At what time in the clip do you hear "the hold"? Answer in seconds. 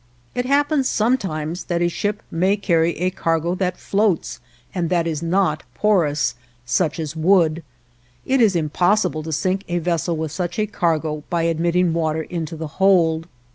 12.55-13.27